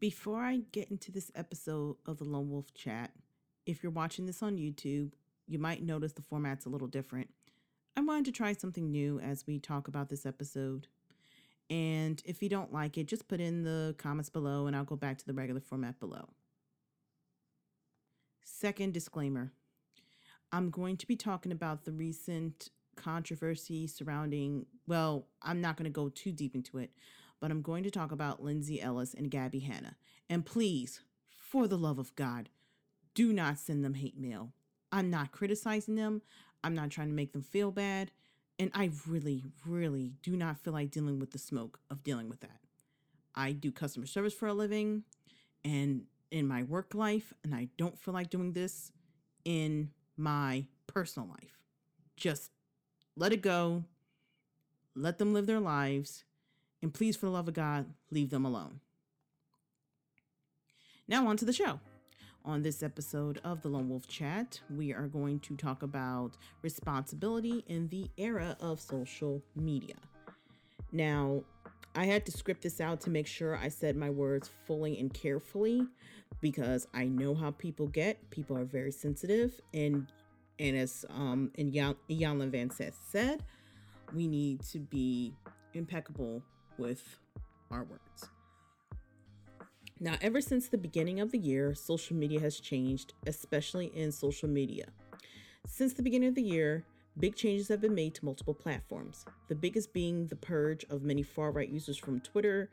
Before 0.00 0.40
I 0.42 0.60
get 0.70 0.92
into 0.92 1.10
this 1.10 1.32
episode 1.34 1.96
of 2.06 2.18
the 2.18 2.24
Lone 2.24 2.50
Wolf 2.50 2.72
Chat, 2.72 3.10
if 3.66 3.82
you're 3.82 3.90
watching 3.90 4.26
this 4.26 4.44
on 4.44 4.56
YouTube, 4.56 5.14
you 5.48 5.58
might 5.58 5.82
notice 5.82 6.12
the 6.12 6.22
format's 6.22 6.66
a 6.66 6.68
little 6.68 6.86
different. 6.86 7.30
I 7.96 8.02
wanted 8.02 8.26
to 8.26 8.32
try 8.32 8.52
something 8.52 8.92
new 8.92 9.18
as 9.18 9.44
we 9.44 9.58
talk 9.58 9.88
about 9.88 10.08
this 10.08 10.24
episode. 10.24 10.86
And 11.68 12.22
if 12.24 12.40
you 12.44 12.48
don't 12.48 12.72
like 12.72 12.96
it, 12.96 13.08
just 13.08 13.26
put 13.26 13.40
in 13.40 13.64
the 13.64 13.96
comments 13.98 14.30
below 14.30 14.68
and 14.68 14.76
I'll 14.76 14.84
go 14.84 14.94
back 14.94 15.18
to 15.18 15.26
the 15.26 15.34
regular 15.34 15.60
format 15.60 15.98
below. 15.98 16.28
Second 18.44 18.94
disclaimer 18.94 19.52
I'm 20.52 20.70
going 20.70 20.96
to 20.98 21.08
be 21.08 21.16
talking 21.16 21.50
about 21.50 21.84
the 21.84 21.92
recent 21.92 22.70
controversy 22.94 23.88
surrounding, 23.88 24.66
well, 24.86 25.26
I'm 25.42 25.60
not 25.60 25.76
going 25.76 25.84
to 25.84 25.90
go 25.90 26.08
too 26.08 26.30
deep 26.30 26.54
into 26.54 26.78
it, 26.78 26.92
but 27.40 27.50
I'm 27.50 27.62
going 27.62 27.84
to 27.84 27.90
talk 27.90 28.12
about 28.12 28.42
Lindsay 28.42 28.80
Ellis 28.80 29.14
and 29.14 29.30
Gabby 29.30 29.60
Hanna. 29.60 29.96
And 30.28 30.44
please, 30.44 31.00
for 31.36 31.66
the 31.66 31.78
love 31.78 31.98
of 31.98 32.14
God, 32.16 32.48
do 33.14 33.32
not 33.32 33.58
send 33.58 33.84
them 33.84 33.94
hate 33.94 34.18
mail. 34.18 34.52
I'm 34.92 35.10
not 35.10 35.32
criticizing 35.32 35.94
them. 35.94 36.22
I'm 36.62 36.74
not 36.74 36.90
trying 36.90 37.08
to 37.08 37.14
make 37.14 37.32
them 37.32 37.42
feel 37.42 37.70
bad. 37.70 38.10
And 38.58 38.70
I 38.74 38.90
really, 39.06 39.44
really 39.64 40.14
do 40.22 40.36
not 40.36 40.58
feel 40.58 40.72
like 40.72 40.90
dealing 40.90 41.18
with 41.18 41.30
the 41.30 41.38
smoke 41.38 41.78
of 41.90 42.02
dealing 42.02 42.28
with 42.28 42.40
that. 42.40 42.60
I 43.34 43.52
do 43.52 43.70
customer 43.70 44.06
service 44.06 44.34
for 44.34 44.48
a 44.48 44.54
living 44.54 45.04
and 45.64 46.02
in 46.30 46.46
my 46.46 46.62
work 46.64 46.94
life, 46.94 47.32
and 47.44 47.54
I 47.54 47.68
don't 47.78 47.98
feel 47.98 48.12
like 48.14 48.30
doing 48.30 48.52
this 48.52 48.92
in 49.44 49.90
my 50.16 50.66
personal 50.86 51.28
life. 51.28 51.58
Just 52.16 52.50
let 53.16 53.32
it 53.32 53.42
go. 53.42 53.84
Let 54.94 55.18
them 55.18 55.32
live 55.32 55.46
their 55.46 55.60
lives 55.60 56.24
and 56.82 56.92
please, 56.92 57.16
for 57.16 57.26
the 57.26 57.32
love 57.32 57.48
of 57.48 57.54
God, 57.54 57.86
leave 58.10 58.30
them 58.30 58.44
alone. 58.44 58.80
Now, 61.06 61.26
on 61.26 61.36
to 61.38 61.44
the 61.44 61.52
show. 61.52 61.80
On 62.44 62.62
this 62.62 62.82
episode 62.82 63.40
of 63.44 63.62
the 63.62 63.68
Lone 63.68 63.88
Wolf 63.88 64.06
Chat, 64.06 64.60
we 64.70 64.92
are 64.92 65.06
going 65.08 65.40
to 65.40 65.56
talk 65.56 65.82
about 65.82 66.36
responsibility 66.62 67.64
in 67.66 67.88
the 67.88 68.10
era 68.16 68.56
of 68.60 68.80
social 68.80 69.42
media. 69.54 69.96
Now, 70.92 71.42
I 71.94 72.06
had 72.06 72.24
to 72.26 72.32
script 72.32 72.62
this 72.62 72.80
out 72.80 73.00
to 73.02 73.10
make 73.10 73.26
sure 73.26 73.56
I 73.56 73.68
said 73.68 73.96
my 73.96 74.08
words 74.08 74.50
fully 74.66 74.98
and 74.98 75.12
carefully 75.12 75.86
because 76.40 76.86
I 76.94 77.06
know 77.06 77.34
how 77.34 77.50
people 77.50 77.86
get. 77.88 78.30
People 78.30 78.56
are 78.56 78.64
very 78.64 78.92
sensitive, 78.92 79.60
and 79.74 80.06
and 80.58 80.76
as 80.76 81.04
um 81.10 81.50
and 81.58 81.72
Iyanla 81.72 82.50
Vanzant 82.50 82.92
said, 83.10 83.42
we 84.14 84.26
need 84.26 84.62
to 84.72 84.78
be 84.78 85.34
impeccable 85.74 86.42
with 86.78 87.18
our 87.70 87.84
words. 87.84 88.28
Now, 90.00 90.14
ever 90.20 90.40
since 90.40 90.68
the 90.68 90.78
beginning 90.78 91.18
of 91.18 91.32
the 91.32 91.38
year, 91.38 91.74
social 91.74 92.14
media 92.14 92.40
has 92.40 92.60
changed, 92.60 93.14
especially 93.26 93.86
in 93.86 94.12
social 94.12 94.48
media. 94.48 94.86
Since 95.66 95.94
the 95.94 96.02
beginning 96.02 96.28
of 96.28 96.34
the 96.36 96.42
year, 96.42 96.84
big 97.18 97.34
changes 97.34 97.66
have 97.68 97.80
been 97.80 97.94
made 97.94 98.14
to 98.14 98.24
multiple 98.24 98.54
platforms, 98.54 99.24
the 99.48 99.56
biggest 99.56 99.92
being 99.92 100.28
the 100.28 100.36
purge 100.36 100.84
of 100.88 101.02
many 101.02 101.24
far 101.24 101.50
right 101.50 101.68
users 101.68 101.98
from 101.98 102.20
Twitter, 102.20 102.70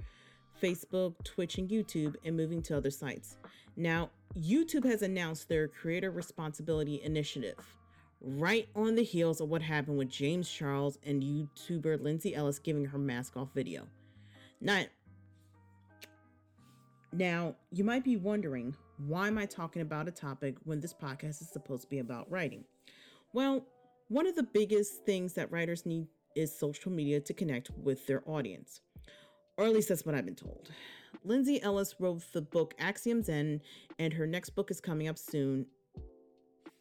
Facebook, 0.62 1.16
Twitch, 1.24 1.58
and 1.58 1.70
YouTube, 1.70 2.16
and 2.24 2.38
moving 2.38 2.62
to 2.62 2.78
other 2.78 2.92
sites. 2.92 3.38
Now, 3.76 4.12
YouTube 4.40 4.86
has 4.86 5.02
announced 5.02 5.50
their 5.50 5.68
creator 5.68 6.12
responsibility 6.12 7.02
initiative 7.02 7.58
right 8.22 8.68
on 8.76 8.96
the 8.96 9.04
heels 9.04 9.42
of 9.42 9.50
what 9.50 9.62
happened 9.62 9.98
with 9.98 10.10
James 10.10 10.50
Charles 10.50 10.98
and 11.06 11.22
YouTuber 11.22 12.02
Lindsay 12.02 12.36
Ellis 12.36 12.60
giving 12.60 12.86
her 12.86 12.98
mask 12.98 13.38
off 13.38 13.50
video. 13.54 13.88
Now, 14.62 14.84
now, 17.12 17.56
you 17.72 17.84
might 17.86 18.04
be 18.04 18.18
wondering, 18.18 18.76
why 18.98 19.28
am 19.28 19.38
I 19.38 19.46
talking 19.46 19.82
about 19.82 20.08
a 20.08 20.12
topic 20.12 20.58
when 20.66 20.82
this 20.82 20.94
podcast 20.94 21.42
is 21.42 21.50
supposed 21.50 21.84
to 21.84 21.88
be 21.88 22.00
about 22.00 22.30
writing? 22.30 22.66
Well, 23.32 23.66
one 24.10 24.28
of 24.28 24.36
the 24.36 24.44
biggest 24.44 25.06
things 25.06 25.34
that 25.34 25.52
writers 25.52 25.86
need 25.86 26.08
is 26.36 26.58
social 26.58 26.92
media 26.92 27.22
to 27.22 27.34
connect 27.34 27.72
with 27.82 28.06
their 28.06 28.22
audience. 28.26 28.82
Or 29.58 29.66
at 29.66 29.74
least 29.74 29.90
that's 29.90 30.06
what 30.06 30.14
I've 30.14 30.26
been 30.26 30.36
told. 30.36 30.70
Lindsay 31.24 31.62
Ellis 31.62 31.96
wrote 32.00 32.22
the 32.34 32.42
book 32.42 32.76
Axiom's 32.80 33.30
End, 33.30 33.62
and 33.98 34.14
her 34.14 34.28
next 34.28 34.50
book 34.52 34.70
is 34.70 34.82
coming 34.82 35.08
up 35.08 35.18
soon. 35.18 35.66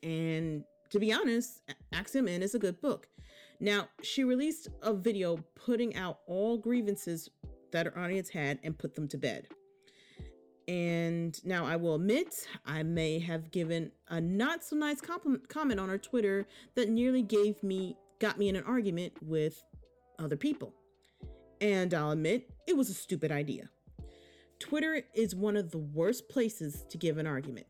And 0.03 0.65
to 0.91 0.99
be 0.99 1.13
honest, 1.13 1.63
End 1.93 2.43
is 2.43 2.55
a 2.55 2.59
good 2.59 2.81
book. 2.81 3.09
Now, 3.61 3.89
she 4.03 4.25
released 4.25 4.69
a 4.83 4.93
video 4.93 5.39
putting 5.55 5.97
out 5.97 6.21
all 6.27 6.59
grievances 6.59 7.31
that 7.73 7.87
her 7.87 7.99
audience 7.99 8.29
had 8.29 8.59
and 8.63 8.77
put 8.77 8.95
them 8.95 9.09
to 9.09 9.19
bed. 9.19 9.49
And 10.67 11.39
now 11.45 11.67
I 11.67 11.77
will 11.77 11.97
admit, 11.97 12.47
I 12.65 12.83
may 12.83 13.19
have 13.19 13.51
given 13.51 13.93
a 14.09 14.21
not 14.21 14.65
so 14.65 14.77
nice 14.77 15.01
compliment, 15.01 15.49
comment 15.49 15.79
on 15.79 15.89
her 15.89 15.99
Twitter 15.99 16.47
that 16.75 16.89
nearly 16.89 17.23
gave 17.23 17.63
me, 17.63 17.97
got 18.19 18.39
me 18.39 18.49
in 18.49 18.57
an 18.57 18.65
argument 18.65 19.13
with 19.23 19.63
other 20.19 20.37
people. 20.37 20.73
And 21.61 21.93
I'll 21.93 22.13
admit, 22.13 22.51
it 22.67 22.77
was 22.77 22.89
a 22.89 22.95
stupid 22.95 23.31
idea. 23.31 23.69
Twitter 24.59 25.03
is 25.15 25.35
one 25.35 25.57
of 25.57 25.71
the 25.71 25.79
worst 25.79 26.29
places 26.29 26.85
to 26.89 26.97
give 26.97 27.19
an 27.19 27.27
argument. 27.27 27.67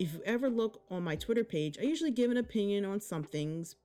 If 0.00 0.14
you 0.14 0.22
ever 0.24 0.48
look 0.48 0.80
on 0.90 1.04
my 1.04 1.14
Twitter 1.14 1.44
page, 1.44 1.76
I 1.78 1.82
usually 1.82 2.10
give 2.10 2.30
an 2.30 2.38
opinion 2.38 2.86
on 2.86 3.02
some 3.02 3.22
things, 3.22 3.76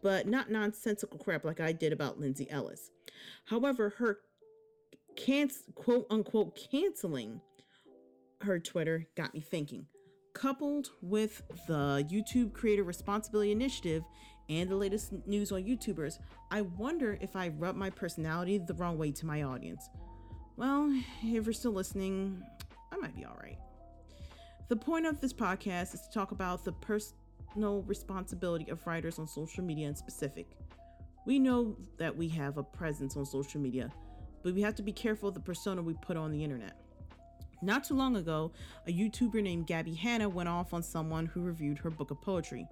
but 0.00 0.28
not 0.28 0.48
nonsensical 0.48 1.18
crap 1.18 1.44
like 1.44 1.58
I 1.58 1.72
did 1.72 1.92
about 1.92 2.20
Lindsay 2.20 2.48
Ellis. 2.48 2.92
However, 3.46 3.92
her 3.98 4.20
canc- 5.16 5.74
quote 5.74 6.06
unquote 6.08 6.56
canceling 6.70 7.40
her 8.42 8.60
Twitter 8.60 9.08
got 9.16 9.34
me 9.34 9.40
thinking. 9.40 9.86
Coupled 10.34 10.90
with 11.02 11.42
the 11.66 12.06
YouTube 12.08 12.52
Creator 12.52 12.84
Responsibility 12.84 13.50
Initiative 13.50 14.04
and 14.48 14.70
the 14.70 14.76
latest 14.76 15.14
news 15.26 15.50
on 15.50 15.64
YouTubers, 15.64 16.20
I 16.52 16.60
wonder 16.60 17.18
if 17.20 17.34
I 17.34 17.48
rub 17.48 17.74
my 17.74 17.90
personality 17.90 18.58
the 18.58 18.74
wrong 18.74 18.98
way 18.98 19.10
to 19.10 19.26
my 19.26 19.42
audience. 19.42 19.90
Well, 20.56 20.92
if 21.24 21.44
you're 21.44 21.52
still 21.52 21.72
listening, 21.72 22.40
I 22.92 22.98
might 22.98 23.16
be 23.16 23.26
alright. 23.26 23.58
The 24.68 24.74
point 24.76 25.06
of 25.06 25.20
this 25.20 25.32
podcast 25.32 25.94
is 25.94 26.00
to 26.00 26.10
talk 26.12 26.32
about 26.32 26.64
the 26.64 26.72
personal 26.72 27.82
responsibility 27.82 28.68
of 28.68 28.84
writers 28.84 29.20
on 29.20 29.28
social 29.28 29.62
media 29.62 29.86
in 29.86 29.94
specific. 29.94 30.48
We 31.24 31.38
know 31.38 31.76
that 31.98 32.16
we 32.16 32.26
have 32.30 32.58
a 32.58 32.64
presence 32.64 33.16
on 33.16 33.24
social 33.26 33.60
media, 33.60 33.92
but 34.42 34.54
we 34.54 34.62
have 34.62 34.74
to 34.74 34.82
be 34.82 34.90
careful 34.90 35.28
of 35.28 35.34
the 35.34 35.40
persona 35.40 35.80
we 35.80 35.94
put 35.94 36.16
on 36.16 36.32
the 36.32 36.42
internet. 36.42 36.80
Not 37.62 37.84
too 37.84 37.94
long 37.94 38.16
ago, 38.16 38.50
a 38.88 38.92
YouTuber 38.92 39.40
named 39.40 39.68
Gabby 39.68 39.94
Hanna 39.94 40.28
went 40.28 40.48
off 40.48 40.74
on 40.74 40.82
someone 40.82 41.26
who 41.26 41.42
reviewed 41.42 41.78
her 41.78 41.90
book 41.90 42.10
of 42.10 42.20
poetry. 42.20 42.66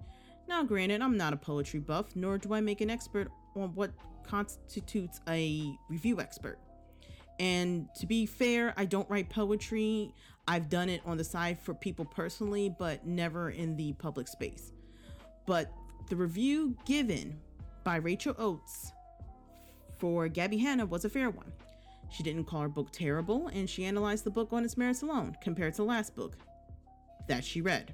Now, 0.49 0.63
granted, 0.63 1.01
I'm 1.01 1.15
not 1.15 1.31
a 1.31 1.37
poetry 1.37 1.79
buff, 1.79 2.13
nor 2.13 2.37
do 2.37 2.53
I 2.53 2.59
make 2.59 2.81
an 2.81 2.89
expert 2.89 3.29
on 3.55 3.73
what 3.73 3.91
constitutes 4.27 5.21
a 5.29 5.73
review 5.89 6.19
expert. 6.19 6.59
And 7.39 7.87
to 7.99 8.05
be 8.05 8.25
fair, 8.25 8.73
I 8.77 8.85
don't 8.85 9.09
write 9.09 9.29
poetry. 9.29 10.13
I've 10.47 10.69
done 10.69 10.89
it 10.89 11.01
on 11.05 11.17
the 11.17 11.23
side 11.23 11.59
for 11.59 11.73
people 11.73 12.05
personally, 12.05 12.73
but 12.77 13.05
never 13.05 13.49
in 13.49 13.75
the 13.75 13.93
public 13.93 14.27
space. 14.27 14.71
But 15.45 15.71
the 16.09 16.15
review 16.15 16.77
given 16.85 17.39
by 17.83 17.97
Rachel 17.97 18.35
Oates 18.37 18.91
for 19.97 20.27
Gabby 20.27 20.57
Hanna 20.57 20.85
was 20.85 21.05
a 21.05 21.09
fair 21.09 21.29
one. 21.29 21.51
She 22.11 22.21
didn't 22.21 22.45
call 22.45 22.61
her 22.61 22.69
book 22.69 22.91
terrible, 22.91 23.47
and 23.47 23.69
she 23.69 23.85
analyzed 23.85 24.23
the 24.23 24.29
book 24.29 24.53
on 24.53 24.63
its 24.63 24.77
merits 24.77 25.01
alone 25.01 25.35
compared 25.41 25.73
to 25.73 25.77
the 25.77 25.85
last 25.85 26.15
book 26.15 26.37
that 27.27 27.43
she 27.43 27.61
read. 27.61 27.93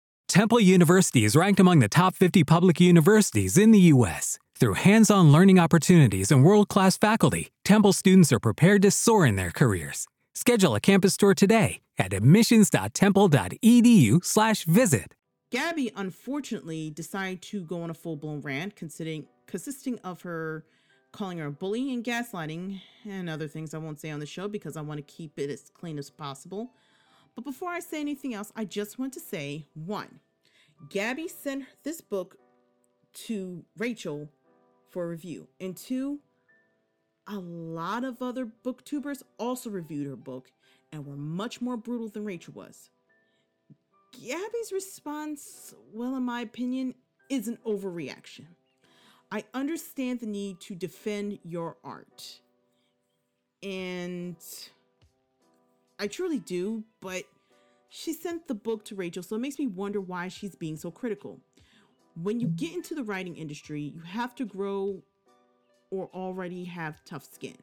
Temple 0.31 0.61
University 0.61 1.25
is 1.25 1.35
ranked 1.35 1.59
among 1.59 1.79
the 1.79 1.89
top 1.89 2.15
50 2.15 2.45
public 2.45 2.79
universities 2.79 3.57
in 3.57 3.71
the 3.71 3.79
U.S. 3.95 4.39
Through 4.55 4.75
hands 4.75 5.11
on 5.11 5.29
learning 5.29 5.59
opportunities 5.59 6.31
and 6.31 6.41
world 6.41 6.69
class 6.69 6.97
faculty, 6.97 7.49
Temple 7.65 7.91
students 7.91 8.31
are 8.31 8.39
prepared 8.39 8.81
to 8.83 8.91
soar 8.91 9.25
in 9.25 9.35
their 9.35 9.51
careers. 9.51 10.07
Schedule 10.33 10.75
a 10.75 10.79
campus 10.79 11.17
tour 11.17 11.33
today 11.33 11.81
at 11.97 12.13
admissions.temple.edu/slash 12.13 14.63
visit. 14.63 15.15
Gabby 15.51 15.91
unfortunately 15.97 16.89
decided 16.89 17.41
to 17.41 17.65
go 17.65 17.81
on 17.81 17.89
a 17.89 17.93
full 17.93 18.15
blown 18.15 18.39
rant, 18.39 18.77
considering, 18.77 19.25
consisting 19.47 19.99
of 19.99 20.21
her 20.21 20.63
calling 21.11 21.39
her 21.39 21.47
a 21.47 21.51
bully 21.51 21.93
and 21.93 22.05
gaslighting 22.05 22.79
and 23.03 23.29
other 23.29 23.49
things 23.49 23.73
I 23.73 23.79
won't 23.79 23.99
say 23.99 24.11
on 24.11 24.21
the 24.21 24.25
show 24.25 24.47
because 24.47 24.77
I 24.77 24.81
want 24.81 24.99
to 24.99 25.13
keep 25.13 25.37
it 25.37 25.49
as 25.49 25.69
clean 25.73 25.99
as 25.99 26.09
possible. 26.09 26.71
But 27.35 27.45
before 27.45 27.69
I 27.69 27.79
say 27.79 28.01
anything 28.01 28.33
else, 28.33 28.51
I 28.55 28.65
just 28.65 28.99
want 28.99 29.13
to 29.13 29.19
say 29.19 29.67
one, 29.73 30.19
Gabby 30.89 31.27
sent 31.27 31.65
this 31.83 32.01
book 32.01 32.37
to 33.13 33.63
Rachel 33.77 34.29
for 34.89 35.07
review, 35.07 35.47
and 35.59 35.75
two, 35.75 36.19
a 37.27 37.37
lot 37.37 38.03
of 38.03 38.21
other 38.21 38.47
booktubers 38.65 39.23
also 39.37 39.69
reviewed 39.69 40.07
her 40.07 40.15
book 40.15 40.51
and 40.91 41.05
were 41.05 41.15
much 41.15 41.61
more 41.61 41.77
brutal 41.77 42.09
than 42.09 42.25
Rachel 42.25 42.53
was. 42.53 42.89
Gabby's 44.11 44.71
response, 44.73 45.73
well, 45.93 46.15
in 46.17 46.23
my 46.23 46.41
opinion, 46.41 46.95
is 47.29 47.47
an 47.47 47.57
overreaction. 47.65 48.47
I 49.31 49.45
understand 49.53 50.19
the 50.19 50.25
need 50.25 50.59
to 50.61 50.75
defend 50.75 51.39
your 51.43 51.77
art. 51.83 52.41
And 53.63 54.35
I 56.01 56.07
truly 56.07 56.39
do, 56.39 56.83
but 56.99 57.25
she 57.89 58.11
sent 58.11 58.47
the 58.47 58.55
book 58.55 58.83
to 58.85 58.95
Rachel, 58.95 59.21
so 59.21 59.35
it 59.35 59.39
makes 59.39 59.59
me 59.59 59.67
wonder 59.67 60.01
why 60.01 60.29
she's 60.29 60.55
being 60.55 60.75
so 60.75 60.89
critical. 60.89 61.39
When 62.15 62.39
you 62.39 62.47
get 62.47 62.73
into 62.73 62.95
the 62.95 63.03
writing 63.03 63.37
industry, 63.37 63.83
you 63.83 64.01
have 64.01 64.33
to 64.35 64.45
grow 64.45 65.03
or 65.91 66.09
already 66.11 66.63
have 66.65 67.05
tough 67.05 67.23
skin. 67.31 67.55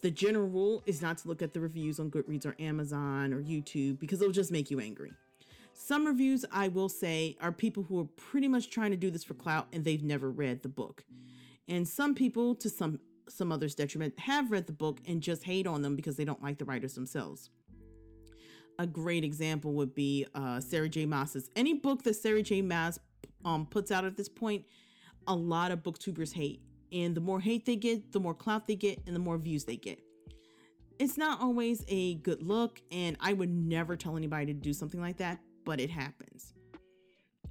The 0.00 0.10
general 0.10 0.48
rule 0.48 0.82
is 0.86 1.02
not 1.02 1.18
to 1.18 1.28
look 1.28 1.42
at 1.42 1.52
the 1.52 1.60
reviews 1.60 2.00
on 2.00 2.10
Goodreads 2.10 2.46
or 2.46 2.56
Amazon 2.58 3.34
or 3.34 3.42
YouTube 3.42 3.98
because 3.98 4.22
it'll 4.22 4.32
just 4.32 4.50
make 4.50 4.70
you 4.70 4.80
angry. 4.80 5.12
Some 5.74 6.06
reviews, 6.06 6.46
I 6.50 6.68
will 6.68 6.88
say, 6.88 7.36
are 7.42 7.52
people 7.52 7.82
who 7.82 8.00
are 8.00 8.08
pretty 8.16 8.48
much 8.48 8.70
trying 8.70 8.92
to 8.92 8.96
do 8.96 9.10
this 9.10 9.24
for 9.24 9.34
clout 9.34 9.66
and 9.70 9.84
they've 9.84 10.02
never 10.02 10.30
read 10.30 10.62
the 10.62 10.68
book. 10.70 11.04
And 11.68 11.86
some 11.86 12.14
people, 12.14 12.54
to 12.54 12.70
some 12.70 13.00
some 13.30 13.52
others' 13.52 13.74
detriment, 13.74 14.18
have 14.18 14.50
read 14.50 14.66
the 14.66 14.72
book 14.72 15.00
and 15.06 15.22
just 15.22 15.44
hate 15.44 15.66
on 15.66 15.82
them 15.82 15.96
because 15.96 16.16
they 16.16 16.24
don't 16.24 16.42
like 16.42 16.58
the 16.58 16.64
writers 16.64 16.94
themselves. 16.94 17.50
A 18.78 18.86
great 18.86 19.24
example 19.24 19.72
would 19.74 19.94
be 19.94 20.26
uh, 20.34 20.60
Sarah 20.60 20.88
J. 20.88 21.06
Maas's. 21.06 21.50
Any 21.54 21.74
book 21.74 22.02
that 22.04 22.14
Sarah 22.14 22.42
J. 22.42 22.62
Maas 22.62 22.98
um, 23.44 23.66
puts 23.66 23.90
out 23.90 24.04
at 24.04 24.16
this 24.16 24.28
point, 24.28 24.64
a 25.26 25.34
lot 25.34 25.70
of 25.70 25.82
booktubers 25.82 26.32
hate. 26.32 26.62
And 26.92 27.14
the 27.14 27.20
more 27.20 27.40
hate 27.40 27.66
they 27.66 27.76
get, 27.76 28.12
the 28.12 28.20
more 28.20 28.34
clout 28.34 28.66
they 28.66 28.74
get, 28.74 29.00
and 29.06 29.14
the 29.14 29.20
more 29.20 29.38
views 29.38 29.64
they 29.64 29.76
get. 29.76 30.00
It's 30.98 31.16
not 31.16 31.40
always 31.40 31.84
a 31.88 32.16
good 32.16 32.42
look, 32.42 32.80
and 32.90 33.16
I 33.20 33.32
would 33.32 33.48
never 33.48 33.96
tell 33.96 34.16
anybody 34.16 34.46
to 34.46 34.52
do 34.52 34.72
something 34.72 35.00
like 35.00 35.18
that, 35.18 35.38
but 35.64 35.80
it 35.80 35.90
happens. 35.90 36.52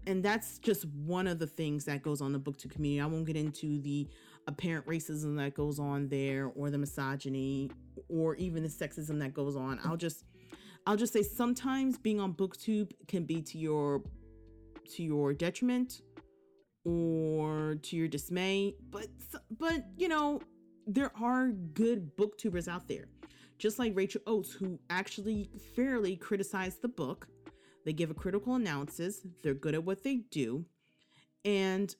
And 0.08 0.24
that's 0.24 0.60
just 0.60 0.86
one 0.86 1.28
of 1.28 1.40
the 1.40 1.48
things 1.48 1.86
that 1.86 2.02
goes 2.02 2.22
on 2.22 2.34
the 2.34 2.40
booktube 2.40 2.72
community. 2.72 3.02
I 3.02 3.06
won't 3.06 3.26
get 3.26 3.36
into 3.36 3.80
the 3.81 4.08
apparent 4.50 4.86
racism 4.88 5.38
that 5.38 5.54
goes 5.54 5.80
on 5.80 6.10
there 6.10 6.51
or 6.56 6.69
the 6.69 6.78
misogyny 6.78 7.72
or 8.10 8.36
even 8.36 8.63
the 8.63 8.69
sexism 8.69 9.19
that 9.19 9.34
goes 9.34 9.56
on. 9.56 9.80
I'll 9.86 9.96
just 9.96 10.25
I'll 10.86 10.98
just 10.98 11.13
say 11.13 11.22
sometimes 11.22 11.98
being 11.98 12.19
on 12.19 12.34
booktube 12.34 12.92
can 13.07 13.24
be 13.24 13.42
to 13.44 13.57
your 13.57 14.01
to 14.96 15.04
your 15.04 15.34
detriment 15.34 16.01
or 16.84 17.78
to 17.84 17.96
your 17.96 18.07
dismay, 18.07 18.74
but 18.90 19.07
but 19.60 19.86
you 19.96 20.07
know, 20.07 20.42
there 20.88 21.12
are 21.22 21.50
good 21.50 22.16
booktubers 22.18 22.68
out 22.68 22.88
there. 22.88 23.06
Just 23.60 23.78
like 23.78 23.95
Rachel 23.95 24.22
Oates 24.25 24.52
who 24.52 24.80
actually 24.90 25.52
fairly 25.75 26.16
criticized 26.16 26.81
the 26.81 26.88
book. 26.88 27.28
They 27.86 27.94
give 27.94 28.10
a 28.10 28.13
critical 28.13 28.56
analysis. 28.56 29.22
They're 29.44 29.54
good 29.54 29.75
at 29.75 29.84
what 29.84 30.04
they 30.04 30.18
do. 30.31 30.66
And 31.45 31.94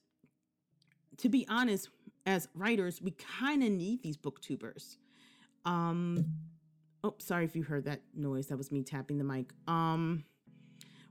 to 1.20 1.28
be 1.28 1.46
honest, 1.48 1.90
as 2.26 2.48
writers, 2.54 3.00
we 3.00 3.12
kind 3.12 3.62
of 3.62 3.70
need 3.70 4.02
these 4.02 4.16
booktubers. 4.16 4.96
Um, 5.64 6.24
oh, 7.04 7.14
sorry 7.18 7.44
if 7.44 7.56
you 7.56 7.62
heard 7.62 7.84
that 7.84 8.02
noise. 8.14 8.46
That 8.48 8.56
was 8.56 8.70
me 8.70 8.82
tapping 8.82 9.18
the 9.18 9.24
mic. 9.24 9.52
Um, 9.66 10.24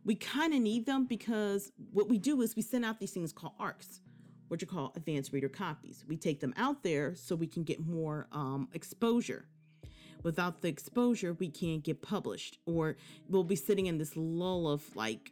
we 0.06 0.16
kind 0.16 0.54
of 0.54 0.62
need 0.62 0.86
them 0.86 1.06
because 1.06 1.72
what 1.92 2.10
we 2.10 2.18
do 2.18 2.42
is 2.42 2.56
we 2.56 2.62
send 2.62 2.86
out 2.86 3.00
these 3.00 3.12
things 3.12 3.34
called 3.34 3.54
ARCs, 3.60 4.02
which 4.48 4.64
are 4.64 4.68
called 4.68 4.92
advanced 4.96 5.34
reader 5.34 5.50
copies. 5.50 6.06
We 6.08 6.18
take 6.18 6.40
them 6.40 6.54
out 6.58 6.84
there 6.84 7.16
so 7.16 7.36
we 7.36 7.48
can 7.48 7.64
get 7.64 7.86
more 7.86 8.28
um, 8.32 8.70
exposure. 8.74 9.46
Without 10.24 10.62
the 10.62 10.68
exposure, 10.68 11.34
we 11.34 11.48
can't 11.48 11.84
get 11.84 12.02
published, 12.02 12.58
or 12.66 12.98
we'll 13.30 13.44
be 13.44 13.56
sitting 13.56 13.86
in 13.86 13.98
this 13.98 14.18
lull 14.18 14.68
of 14.68 14.96
like 14.96 15.32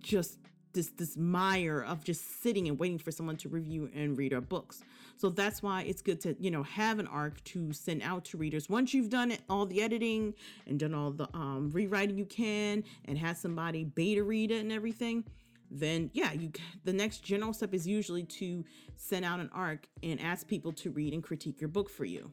just 0.00 0.38
this 0.72 0.88
this 0.88 1.16
mire 1.16 1.82
of 1.82 2.04
just 2.04 2.42
sitting 2.42 2.68
and 2.68 2.78
waiting 2.78 2.98
for 2.98 3.10
someone 3.10 3.36
to 3.38 3.48
review 3.48 3.90
and 3.94 4.16
read 4.16 4.32
our 4.32 4.40
books. 4.40 4.82
So 5.16 5.28
that's 5.28 5.62
why 5.62 5.82
it's 5.82 6.02
good 6.02 6.20
to 6.22 6.36
you 6.38 6.50
know 6.50 6.62
have 6.62 6.98
an 6.98 7.06
arc 7.06 7.42
to 7.44 7.72
send 7.72 8.02
out 8.02 8.24
to 8.26 8.38
readers 8.38 8.68
once 8.68 8.94
you've 8.94 9.10
done 9.10 9.30
it, 9.30 9.40
all 9.48 9.66
the 9.66 9.82
editing 9.82 10.34
and 10.66 10.78
done 10.78 10.94
all 10.94 11.10
the 11.10 11.28
um, 11.34 11.70
rewriting 11.72 12.16
you 12.18 12.26
can, 12.26 12.84
and 13.04 13.18
had 13.18 13.36
somebody 13.36 13.84
beta 13.84 14.22
read 14.22 14.50
it 14.50 14.60
and 14.60 14.72
everything. 14.72 15.24
Then 15.70 16.10
yeah, 16.12 16.32
you 16.32 16.50
the 16.84 16.92
next 16.92 17.22
general 17.22 17.52
step 17.52 17.74
is 17.74 17.86
usually 17.86 18.24
to 18.24 18.64
send 18.96 19.24
out 19.24 19.40
an 19.40 19.50
arc 19.52 19.86
and 20.02 20.20
ask 20.20 20.46
people 20.46 20.72
to 20.72 20.90
read 20.90 21.14
and 21.14 21.22
critique 21.22 21.60
your 21.60 21.68
book 21.68 21.88
for 21.88 22.04
you. 22.04 22.30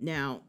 Now, 0.00 0.42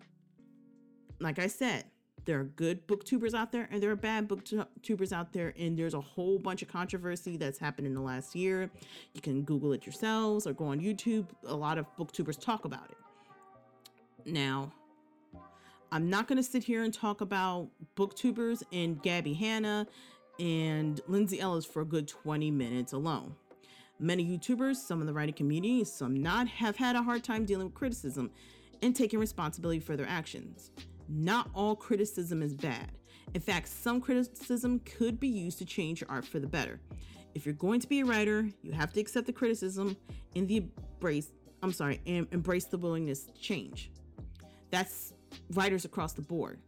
like 1.20 1.40
I 1.40 1.48
said, 1.48 1.86
there 2.26 2.40
are 2.40 2.46
good 2.46 2.88
booktubers 2.88 3.34
out 3.34 3.52
there 3.52 3.68
and 3.72 3.82
there 3.82 3.92
are 3.92 3.96
bad 3.96 4.28
booktubers 4.28 5.12
out 5.12 5.34
there 5.34 5.54
and 5.58 5.78
there's 5.78 5.94
a 5.94 6.02
whole 6.02 6.40
bunch 6.40 6.62
of 6.62 6.68
controversy 6.68 7.38
that's 7.38 7.60
happened 7.60 7.88
in 7.88 7.94
the 7.94 8.02
last 8.02 8.36
year. 8.36 8.70
You 9.14 9.22
can 9.22 9.44
google 9.44 9.74
it 9.74 9.86
yourselves 9.86 10.48
or 10.48 10.54
go 10.54 10.66
on 10.66 10.80
youtube. 10.80 11.28
A 11.48 11.56
lot 11.56 11.78
of 11.78 11.86
booktubers 11.98 12.40
talk 12.40 12.66
about 12.66 12.90
it. 12.90 14.32
Now 14.32 14.72
i'm 15.92 16.10
not 16.10 16.28
going 16.28 16.38
to 16.38 16.44
sit 16.44 16.64
here 16.64 16.84
and 16.84 16.94
talk 16.94 17.22
about 17.22 17.68
booktubers 17.96 18.64
and 18.72 19.02
gabby 19.04 19.34
hanna 19.34 19.86
and 20.40 21.02
lindsay 21.08 21.40
ellis 21.40 21.66
for 21.66 21.82
a 21.82 21.86
good 21.86 22.08
20 22.08 22.52
minutes 22.52 22.94
alone. 22.94 23.36
Many 24.00 24.26
youtubers 24.26 24.78
some 24.78 25.02
in 25.02 25.08
the 25.08 25.14
writing 25.14 25.36
community 25.36 25.84
some 25.84 26.22
not 26.22 26.48
have 26.48 26.78
had 26.78 26.96
a 26.96 27.04
hard 27.04 27.24
time 27.24 27.44
dealing 27.46 27.66
with 27.66 27.76
criticism 27.76 28.32
and 28.82 28.96
taking 28.96 29.20
responsibility 29.20 29.80
for 29.80 29.96
their 29.96 30.08
actions 30.08 30.72
not 31.14 31.50
all 31.54 31.76
criticism 31.76 32.42
is 32.42 32.54
bad. 32.56 32.92
In 33.34 33.42
fact, 33.42 33.68
some 33.68 34.02
criticism 34.02 34.80
could 34.80 35.20
be 35.20 35.28
used 35.28 35.58
to 35.60 35.66
change 35.66 36.02
your 36.02 36.10
art 36.10 36.26
for 36.26 36.40
the 36.40 36.48
better. 36.48 36.80
If 37.36 37.46
you're 37.46 37.56
going 37.56 37.80
to 37.80 37.88
be 37.88 38.02
a 38.02 38.06
writer, 38.06 38.48
you 38.62 38.72
have 38.72 38.94
to 38.94 39.00
accept 39.00 39.28
the 39.28 39.34
criticism 39.34 39.98
and 40.36 40.48
the 40.48 40.66
embrace, 40.96 41.32
I'm 41.62 41.72
sorry, 41.72 42.02
and 42.06 42.28
embrace 42.32 42.66
the 42.66 42.78
willingness 42.78 43.24
to 43.24 43.34
change. 43.34 43.92
That's 44.70 45.14
writers 45.52 45.86
across 45.86 46.14
the 46.14 46.22
board. 46.22 46.60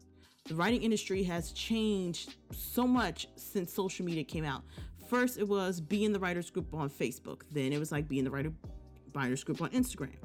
The 0.46 0.56
writing 0.56 0.84
industry 0.84 1.24
has 1.24 1.52
changed 1.52 2.36
so 2.52 2.88
much 2.88 3.28
since 3.36 3.74
social 3.74 4.06
media 4.06 4.24
came 4.24 4.46
out. 4.46 4.64
First, 5.08 5.38
it 5.38 5.48
was 5.48 5.80
be 5.80 6.04
in 6.04 6.14
the 6.14 6.20
writers 6.20 6.50
group 6.50 6.74
on 6.74 6.90
Facebook. 6.90 7.42
Then 7.52 7.74
it 7.74 7.80
was 7.80 7.92
like 7.92 8.08
be 8.08 8.20
in 8.20 8.26
the 8.26 8.32
writer, 8.32 8.52
writers 9.16 9.44
group 9.44 9.62
on 9.62 9.70
Instagram, 9.70 10.16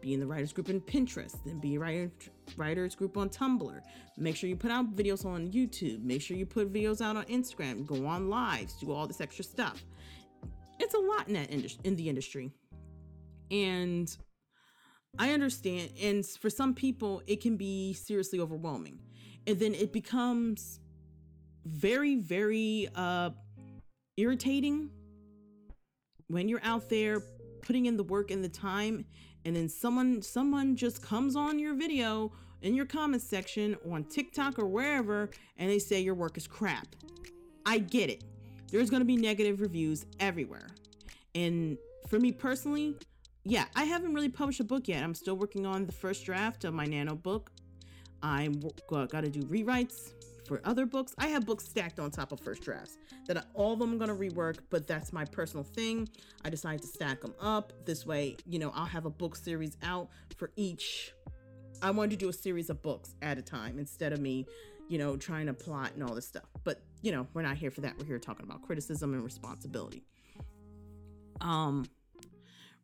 be 0.00 0.12
in 0.12 0.20
the 0.20 0.26
writers 0.26 0.52
group 0.52 0.68
in 0.68 0.80
Pinterest, 0.80 1.34
then 1.44 1.58
be 1.58 1.78
writer, 1.78 2.10
writers 2.56 2.94
group 2.94 3.16
on 3.16 3.28
Tumblr. 3.28 3.80
Make 4.18 4.36
sure 4.36 4.48
you 4.48 4.56
put 4.56 4.70
out 4.70 4.94
videos 4.94 5.24
on 5.24 5.50
YouTube. 5.50 6.04
Make 6.04 6.20
sure 6.22 6.36
you 6.36 6.46
put 6.46 6.72
videos 6.72 7.00
out 7.00 7.16
on 7.16 7.24
Instagram. 7.24 7.86
Go 7.86 8.06
on 8.06 8.28
lives. 8.28 8.74
Do 8.74 8.92
all 8.92 9.06
this 9.06 9.20
extra 9.20 9.44
stuff. 9.44 9.82
It's 10.78 10.94
a 10.94 10.98
lot 10.98 11.28
in 11.28 11.34
that 11.34 11.50
industry, 11.50 11.80
in 11.84 11.96
the 11.96 12.08
industry, 12.08 12.50
and 13.50 14.14
I 15.18 15.30
understand. 15.30 15.90
And 16.00 16.26
for 16.26 16.50
some 16.50 16.74
people, 16.74 17.22
it 17.26 17.40
can 17.40 17.56
be 17.56 17.94
seriously 17.94 18.40
overwhelming, 18.40 18.98
and 19.46 19.58
then 19.58 19.74
it 19.74 19.92
becomes 19.92 20.80
very, 21.64 22.16
very 22.16 22.88
uh, 22.94 23.30
irritating 24.16 24.90
when 26.26 26.48
you're 26.48 26.64
out 26.64 26.88
there 26.88 27.22
putting 27.64 27.86
in 27.86 27.96
the 27.96 28.04
work 28.04 28.30
and 28.30 28.44
the 28.44 28.48
time 28.48 29.04
and 29.44 29.56
then 29.56 29.68
someone 29.68 30.22
someone 30.22 30.76
just 30.76 31.02
comes 31.02 31.36
on 31.36 31.58
your 31.58 31.74
video 31.74 32.32
in 32.62 32.74
your 32.74 32.86
comments 32.86 33.26
section 33.26 33.76
on 33.90 34.04
TikTok 34.04 34.58
or 34.58 34.66
wherever 34.66 35.30
and 35.58 35.70
they 35.70 35.78
say 35.78 36.00
your 36.00 36.14
work 36.14 36.36
is 36.36 36.46
crap. 36.46 36.86
I 37.66 37.78
get 37.78 38.10
it. 38.10 38.24
There's 38.70 38.90
going 38.90 39.00
to 39.00 39.06
be 39.06 39.16
negative 39.16 39.60
reviews 39.60 40.06
everywhere. 40.20 40.68
And 41.34 41.78
for 42.08 42.18
me 42.18 42.32
personally, 42.32 42.96
yeah, 43.44 43.66
I 43.76 43.84
haven't 43.84 44.14
really 44.14 44.28
published 44.28 44.60
a 44.60 44.64
book 44.64 44.88
yet. 44.88 45.02
I'm 45.02 45.14
still 45.14 45.36
working 45.36 45.66
on 45.66 45.86
the 45.86 45.92
first 45.92 46.24
draft 46.24 46.64
of 46.64 46.74
my 46.74 46.84
nano 46.86 47.14
book. 47.14 47.50
I'm 48.22 48.62
got 48.88 49.10
to 49.10 49.28
do 49.28 49.42
rewrites 49.42 50.12
for 50.46 50.60
other 50.64 50.86
books. 50.86 51.14
I 51.18 51.28
have 51.28 51.46
books 51.46 51.64
stacked 51.64 51.98
on 51.98 52.10
top 52.10 52.32
of 52.32 52.40
first 52.40 52.62
drafts 52.62 52.98
that 53.26 53.38
I, 53.38 53.42
all 53.54 53.72
of 53.72 53.78
them 53.78 53.92
I'm 53.92 53.98
going 53.98 54.10
to 54.10 54.16
rework, 54.16 54.58
but 54.70 54.86
that's 54.86 55.12
my 55.12 55.24
personal 55.24 55.64
thing. 55.64 56.08
I 56.44 56.50
decided 56.50 56.82
to 56.82 56.88
stack 56.88 57.20
them 57.20 57.34
up. 57.40 57.72
This 57.84 58.06
way, 58.06 58.36
you 58.46 58.58
know, 58.58 58.72
I'll 58.74 58.86
have 58.86 59.06
a 59.06 59.10
book 59.10 59.36
series 59.36 59.76
out 59.82 60.08
for 60.36 60.50
each. 60.56 61.12
I 61.82 61.90
wanted 61.90 62.12
to 62.12 62.16
do 62.16 62.28
a 62.28 62.32
series 62.32 62.70
of 62.70 62.82
books 62.82 63.14
at 63.22 63.38
a 63.38 63.42
time 63.42 63.78
instead 63.78 64.12
of 64.12 64.20
me, 64.20 64.46
you 64.88 64.98
know, 64.98 65.16
trying 65.16 65.46
to 65.46 65.54
plot 65.54 65.92
and 65.94 66.02
all 66.02 66.14
this 66.14 66.26
stuff. 66.26 66.44
But, 66.62 66.82
you 67.02 67.12
know, 67.12 67.26
we're 67.34 67.42
not 67.42 67.56
here 67.56 67.70
for 67.70 67.80
that. 67.82 67.98
We're 67.98 68.06
here 68.06 68.18
talking 68.18 68.46
about 68.46 68.62
criticism 68.62 69.14
and 69.14 69.22
responsibility. 69.22 70.04
Um 71.40 71.86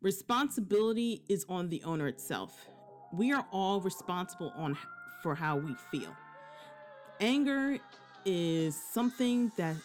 responsibility 0.01 1.23
is 1.29 1.45
on 1.47 1.69
the 1.69 1.83
owner 1.83 2.07
itself. 2.07 2.67
We 3.13 3.31
are 3.33 3.45
all 3.51 3.81
responsible 3.81 4.51
on 4.55 4.77
for 5.21 5.35
how 5.35 5.57
we 5.57 5.75
feel 5.91 6.15
anger 7.21 7.77
is 8.25 8.75
something 8.75 9.51
that 9.55 9.75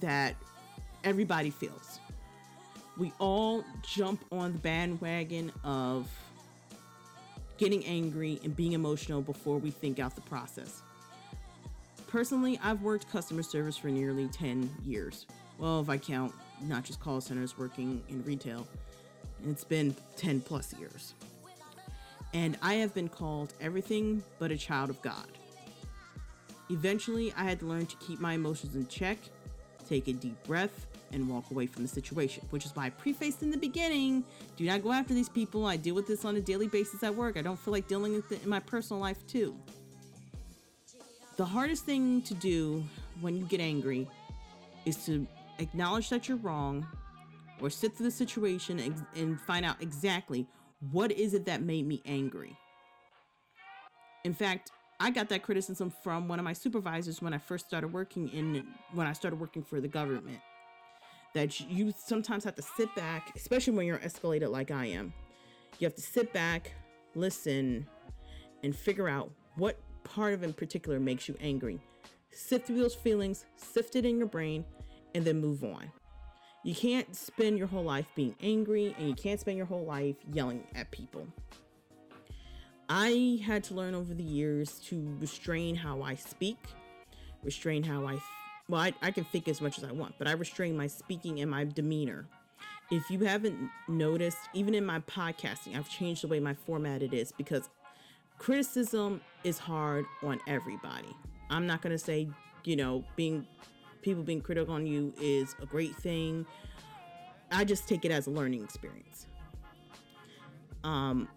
that 0.00 0.36
everybody 1.02 1.50
feels. 1.50 2.00
We 2.98 3.12
all 3.18 3.64
jump 3.82 4.24
on 4.30 4.52
the 4.52 4.58
bandwagon 4.58 5.52
of 5.64 6.08
getting 7.58 7.84
angry 7.86 8.38
and 8.44 8.54
being 8.54 8.72
emotional 8.72 9.22
before 9.22 9.58
we 9.58 9.70
think 9.70 9.98
out 9.98 10.14
the 10.14 10.20
process. 10.22 10.82
Personally, 12.06 12.58
I've 12.62 12.82
worked 12.82 13.10
customer 13.10 13.42
service 13.42 13.76
for 13.76 13.88
nearly 13.88 14.28
10 14.28 14.70
years. 14.84 15.26
Well, 15.58 15.80
if 15.80 15.88
I 15.88 15.96
count 15.96 16.32
not 16.62 16.84
just 16.84 17.00
call 17.00 17.20
centers 17.20 17.58
working 17.58 18.02
in 18.08 18.22
retail, 18.24 18.66
it's 19.46 19.64
been 19.64 19.94
10 20.16 20.40
plus 20.40 20.74
years. 20.78 21.14
And 22.34 22.58
I 22.62 22.74
have 22.74 22.94
been 22.94 23.08
called 23.08 23.54
everything 23.60 24.22
but 24.38 24.50
a 24.50 24.56
child 24.56 24.90
of 24.90 25.00
God. 25.02 25.26
Eventually, 26.70 27.32
I 27.36 27.44
had 27.44 27.60
to 27.60 27.66
learn 27.66 27.86
to 27.86 27.96
keep 27.96 28.20
my 28.20 28.34
emotions 28.34 28.74
in 28.74 28.86
check, 28.88 29.18
take 29.88 30.08
a 30.08 30.12
deep 30.12 30.42
breath, 30.44 30.86
and 31.12 31.28
walk 31.28 31.50
away 31.50 31.66
from 31.66 31.82
the 31.82 31.88
situation, 31.88 32.44
which 32.50 32.64
is 32.64 32.74
why 32.74 32.86
I 32.86 32.90
prefaced 32.90 33.42
in 33.42 33.50
the 33.50 33.56
beginning 33.56 34.24
do 34.56 34.64
not 34.64 34.82
go 34.82 34.92
after 34.92 35.14
these 35.14 35.28
people. 35.28 35.66
I 35.66 35.76
deal 35.76 35.94
with 35.94 36.06
this 36.06 36.24
on 36.24 36.36
a 36.36 36.40
daily 36.40 36.66
basis 36.66 37.02
at 37.02 37.14
work. 37.14 37.36
I 37.36 37.42
don't 37.42 37.58
feel 37.58 37.72
like 37.72 37.86
dealing 37.86 38.14
with 38.14 38.32
it 38.32 38.42
in 38.42 38.48
my 38.48 38.60
personal 38.60 39.00
life, 39.00 39.24
too. 39.26 39.54
The 41.36 41.44
hardest 41.44 41.84
thing 41.84 42.22
to 42.22 42.34
do 42.34 42.82
when 43.20 43.36
you 43.36 43.44
get 43.44 43.60
angry 43.60 44.08
is 44.84 45.04
to 45.06 45.26
acknowledge 45.58 46.08
that 46.08 46.28
you're 46.28 46.38
wrong 46.38 46.86
or 47.60 47.70
sit 47.70 47.94
through 47.94 48.06
the 48.06 48.10
situation 48.10 48.78
and, 49.14 49.40
find 49.40 49.64
out 49.64 49.76
exactly 49.80 50.46
what 50.90 51.12
is 51.12 51.34
it 51.34 51.44
that 51.46 51.62
made 51.62 51.86
me 51.86 52.02
angry. 52.06 52.56
In 54.24 54.34
fact, 54.34 54.70
I 54.98 55.10
got 55.10 55.28
that 55.28 55.42
criticism 55.42 55.92
from 56.02 56.26
one 56.26 56.38
of 56.38 56.44
my 56.44 56.54
supervisors 56.54 57.20
when 57.20 57.34
I 57.34 57.38
first 57.38 57.66
started 57.66 57.92
working 57.92 58.28
in 58.28 58.66
when 58.92 59.06
I 59.06 59.12
started 59.12 59.38
working 59.38 59.62
for 59.62 59.80
the 59.80 59.88
government. 59.88 60.40
That 61.34 61.60
you 61.60 61.92
sometimes 61.96 62.44
have 62.44 62.54
to 62.54 62.62
sit 62.62 62.94
back, 62.94 63.32
especially 63.36 63.74
when 63.74 63.86
you're 63.86 63.98
escalated 63.98 64.50
like 64.50 64.70
I 64.70 64.86
am. 64.86 65.12
You 65.78 65.86
have 65.86 65.94
to 65.96 66.02
sit 66.02 66.32
back, 66.32 66.72
listen, 67.14 67.86
and 68.62 68.74
figure 68.74 69.08
out 69.08 69.30
what 69.56 69.78
part 70.04 70.32
of 70.32 70.42
in 70.42 70.54
particular 70.54 70.98
makes 70.98 71.28
you 71.28 71.36
angry. 71.40 71.78
Sift 72.30 72.66
through 72.66 72.78
those 72.78 72.94
feelings, 72.94 73.44
sift 73.56 73.96
it 73.96 74.06
in 74.06 74.16
your 74.16 74.28
brain, 74.28 74.64
and 75.14 75.24
then 75.24 75.40
move 75.40 75.62
on. 75.62 75.90
You 76.64 76.74
can't 76.74 77.14
spend 77.14 77.58
your 77.58 77.66
whole 77.66 77.84
life 77.84 78.06
being 78.14 78.34
angry, 78.42 78.94
and 78.98 79.08
you 79.08 79.14
can't 79.14 79.38
spend 79.38 79.58
your 79.58 79.66
whole 79.66 79.84
life 79.84 80.16
yelling 80.32 80.64
at 80.74 80.90
people. 80.90 81.26
I 82.88 83.40
had 83.44 83.64
to 83.64 83.74
learn 83.74 83.94
over 83.94 84.14
the 84.14 84.22
years 84.22 84.78
to 84.86 85.16
restrain 85.20 85.74
how 85.74 86.02
I 86.02 86.14
speak, 86.14 86.58
restrain 87.42 87.82
how 87.82 88.06
I, 88.06 88.18
well, 88.68 88.80
I, 88.80 88.94
I 89.02 89.10
can 89.10 89.24
think 89.24 89.48
as 89.48 89.60
much 89.60 89.78
as 89.78 89.84
I 89.84 89.92
want, 89.92 90.14
but 90.18 90.28
I 90.28 90.32
restrain 90.32 90.76
my 90.76 90.86
speaking 90.86 91.40
and 91.40 91.50
my 91.50 91.64
demeanor. 91.64 92.26
If 92.90 93.10
you 93.10 93.20
haven't 93.20 93.58
noticed, 93.88 94.38
even 94.54 94.74
in 94.74 94.86
my 94.86 95.00
podcasting, 95.00 95.76
I've 95.76 95.88
changed 95.88 96.22
the 96.22 96.28
way 96.28 96.38
my 96.38 96.54
format 96.54 97.02
is 97.02 97.32
because 97.32 97.68
criticism 98.38 99.20
is 99.42 99.58
hard 99.58 100.04
on 100.22 100.40
everybody. 100.46 101.14
I'm 101.50 101.66
not 101.66 101.82
going 101.82 101.92
to 101.92 101.98
say, 101.98 102.28
you 102.64 102.76
know, 102.76 103.04
being 103.16 103.46
people 104.02 104.22
being 104.22 104.40
critical 104.40 104.74
on 104.74 104.86
you 104.86 105.12
is 105.20 105.56
a 105.60 105.66
great 105.66 105.96
thing. 105.96 106.46
I 107.50 107.64
just 107.64 107.88
take 107.88 108.04
it 108.04 108.12
as 108.12 108.28
a 108.28 108.30
learning 108.30 108.62
experience. 108.62 109.26
Um, 110.84 111.28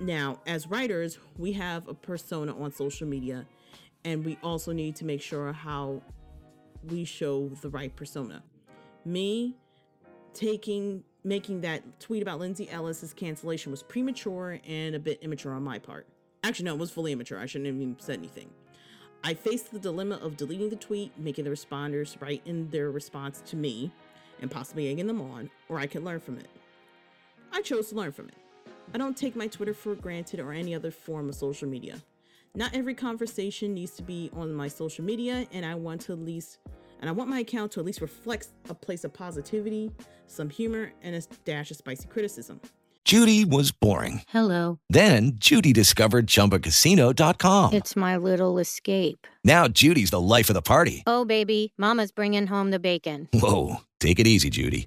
now, 0.00 0.40
as 0.46 0.66
writers, 0.66 1.18
we 1.38 1.52
have 1.52 1.88
a 1.88 1.94
persona 1.94 2.56
on 2.58 2.72
social 2.72 3.06
media, 3.06 3.46
and 4.04 4.24
we 4.24 4.38
also 4.42 4.72
need 4.72 4.96
to 4.96 5.04
make 5.04 5.22
sure 5.22 5.52
how 5.52 6.02
we 6.88 7.04
show 7.04 7.48
the 7.62 7.68
right 7.68 7.94
persona. 7.94 8.42
Me 9.04 9.56
taking 10.32 11.04
making 11.26 11.62
that 11.62 11.82
tweet 12.00 12.20
about 12.20 12.38
Lindsay 12.38 12.68
Ellis's 12.68 13.14
cancellation 13.14 13.70
was 13.70 13.82
premature 13.82 14.60
and 14.66 14.94
a 14.94 14.98
bit 14.98 15.18
immature 15.22 15.54
on 15.54 15.62
my 15.62 15.78
part. 15.78 16.06
Actually, 16.42 16.66
no, 16.66 16.74
it 16.74 16.78
was 16.78 16.90
fully 16.90 17.12
immature. 17.12 17.38
I 17.38 17.46
shouldn't 17.46 17.66
have 17.66 17.76
even 17.76 17.96
said 17.98 18.18
anything. 18.18 18.50
I 19.22 19.32
faced 19.32 19.72
the 19.72 19.78
dilemma 19.78 20.16
of 20.16 20.36
deleting 20.36 20.68
the 20.68 20.76
tweet, 20.76 21.18
making 21.18 21.44
the 21.44 21.50
responders 21.50 22.20
write 22.20 22.42
in 22.44 22.68
their 22.68 22.90
response 22.90 23.42
to 23.46 23.56
me, 23.56 23.90
and 24.42 24.50
possibly 24.50 24.90
egging 24.90 25.06
them 25.06 25.22
on, 25.22 25.50
or 25.70 25.78
I 25.78 25.86
could 25.86 26.04
learn 26.04 26.20
from 26.20 26.36
it. 26.36 26.48
I 27.50 27.62
chose 27.62 27.88
to 27.88 27.94
learn 27.94 28.12
from 28.12 28.28
it. 28.28 28.34
I 28.92 28.98
don't 28.98 29.16
take 29.16 29.34
my 29.36 29.46
Twitter 29.46 29.74
for 29.74 29.94
granted 29.94 30.40
or 30.40 30.52
any 30.52 30.74
other 30.74 30.90
form 30.90 31.28
of 31.28 31.34
social 31.34 31.68
media. 31.68 32.02
Not 32.54 32.74
every 32.74 32.94
conversation 32.94 33.74
needs 33.74 33.92
to 33.92 34.02
be 34.02 34.30
on 34.32 34.52
my 34.54 34.68
social 34.68 35.04
media, 35.04 35.46
and 35.52 35.66
I 35.66 35.74
want 35.74 36.02
to 36.02 36.12
at 36.12 36.20
least 36.20 36.58
and 37.00 37.10
I 37.10 37.12
want 37.12 37.28
my 37.28 37.40
account 37.40 37.72
to 37.72 37.80
at 37.80 37.86
least 37.86 38.00
reflect 38.00 38.48
a 38.70 38.74
place 38.74 39.04
of 39.04 39.12
positivity, 39.12 39.90
some 40.26 40.48
humor, 40.48 40.92
and 41.02 41.14
a 41.14 41.22
dash 41.44 41.70
of 41.70 41.76
spicy 41.76 42.06
criticism. 42.08 42.60
Judy 43.04 43.44
was 43.44 43.70
boring. 43.72 44.22
Hello. 44.28 44.78
Then 44.88 45.32
Judy 45.34 45.74
discovered 45.74 46.26
ChumbaCasino.com. 46.26 47.74
It's 47.74 47.94
my 47.94 48.16
little 48.16 48.58
escape. 48.58 49.26
Now 49.44 49.68
Judy's 49.68 50.10
the 50.10 50.20
life 50.20 50.48
of 50.48 50.54
the 50.54 50.62
party. 50.62 51.02
Oh, 51.06 51.26
baby, 51.26 51.74
Mama's 51.76 52.10
bringing 52.10 52.46
home 52.46 52.70
the 52.70 52.78
bacon. 52.78 53.28
Whoa, 53.34 53.82
take 54.00 54.18
it 54.18 54.26
easy, 54.26 54.48
Judy. 54.48 54.86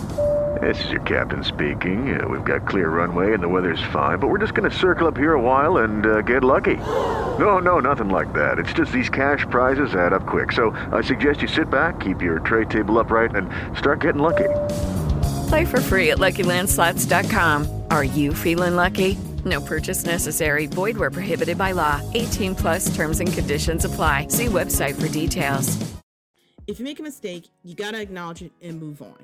This 0.59 0.83
is 0.83 0.91
your 0.91 1.01
captain 1.01 1.43
speaking. 1.43 2.19
Uh, 2.19 2.27
we've 2.27 2.43
got 2.43 2.67
clear 2.67 2.89
runway 2.89 3.33
and 3.33 3.41
the 3.41 3.47
weather's 3.47 3.81
fine, 3.93 4.19
but 4.19 4.27
we're 4.27 4.37
just 4.37 4.53
going 4.53 4.69
to 4.69 4.75
circle 4.75 5.07
up 5.07 5.15
here 5.15 5.33
a 5.33 5.41
while 5.41 5.77
and 5.77 6.05
uh, 6.05 6.21
get 6.21 6.43
lucky. 6.43 6.75
No, 6.75 7.59
no, 7.59 7.79
nothing 7.79 8.09
like 8.09 8.33
that. 8.33 8.59
It's 8.59 8.73
just 8.73 8.91
these 8.91 9.07
cash 9.07 9.45
prizes 9.49 9.95
add 9.95 10.11
up 10.11 10.27
quick. 10.27 10.51
So 10.51 10.71
I 10.91 11.01
suggest 11.01 11.41
you 11.41 11.47
sit 11.47 11.69
back, 11.69 12.01
keep 12.01 12.21
your 12.21 12.39
tray 12.39 12.65
table 12.65 12.99
upright, 12.99 13.33
and 13.33 13.49
start 13.77 14.01
getting 14.01 14.21
lucky. 14.21 14.49
Play 15.47 15.65
for 15.65 15.79
free 15.79 16.11
at 16.11 16.17
LuckyLandSlots.com. 16.17 17.83
Are 17.89 18.03
you 18.03 18.33
feeling 18.33 18.75
lucky? 18.75 19.17
No 19.45 19.61
purchase 19.61 20.03
necessary. 20.03 20.65
Void 20.65 20.97
where 20.97 21.11
prohibited 21.11 21.57
by 21.57 21.71
law. 21.71 22.01
18 22.13 22.55
plus 22.55 22.93
terms 22.93 23.21
and 23.21 23.31
conditions 23.31 23.85
apply. 23.85 24.27
See 24.27 24.47
website 24.47 24.99
for 24.99 25.07
details. 25.07 25.77
If 26.67 26.79
you 26.79 26.85
make 26.85 26.99
a 26.99 27.03
mistake, 27.03 27.47
you 27.63 27.73
got 27.73 27.91
to 27.91 28.01
acknowledge 28.01 28.43
it 28.43 28.51
and 28.61 28.79
move 28.79 29.01
on. 29.01 29.17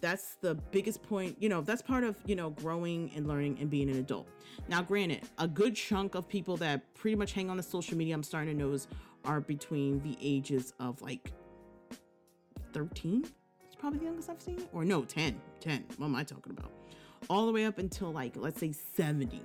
That's 0.00 0.36
the 0.40 0.54
biggest 0.54 1.02
point. 1.02 1.36
You 1.40 1.48
know, 1.48 1.60
that's 1.60 1.82
part 1.82 2.04
of, 2.04 2.16
you 2.24 2.34
know, 2.34 2.50
growing 2.50 3.10
and 3.14 3.26
learning 3.26 3.58
and 3.60 3.68
being 3.68 3.90
an 3.90 3.96
adult. 3.96 4.28
Now, 4.68 4.82
granted, 4.82 5.22
a 5.38 5.46
good 5.46 5.76
chunk 5.76 6.14
of 6.14 6.28
people 6.28 6.56
that 6.58 6.94
pretty 6.94 7.16
much 7.16 7.32
hang 7.32 7.50
on 7.50 7.56
the 7.56 7.62
social 7.62 7.96
media, 7.96 8.14
I'm 8.14 8.22
starting 8.22 8.56
to 8.56 8.64
notice, 8.64 8.88
are 9.24 9.40
between 9.40 10.02
the 10.02 10.16
ages 10.22 10.72
of 10.80 11.02
like 11.02 11.32
13. 12.72 13.26
It's 13.66 13.76
probably 13.76 13.98
the 13.98 14.06
youngest 14.06 14.30
I've 14.30 14.40
seen. 14.40 14.62
Or 14.72 14.84
no, 14.84 15.04
10. 15.04 15.40
10. 15.60 15.84
What 15.98 16.06
am 16.06 16.14
I 16.14 16.24
talking 16.24 16.52
about? 16.52 16.72
All 17.28 17.46
the 17.46 17.52
way 17.52 17.66
up 17.66 17.78
until 17.78 18.10
like, 18.12 18.36
let's 18.36 18.58
say 18.58 18.72
70. 18.72 19.42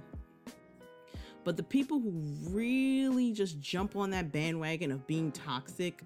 But 1.44 1.58
the 1.58 1.64
people 1.64 2.00
who 2.00 2.12
really 2.50 3.32
just 3.32 3.60
jump 3.60 3.96
on 3.96 4.10
that 4.12 4.32
bandwagon 4.32 4.92
of 4.92 5.06
being 5.06 5.32
toxic, 5.32 6.02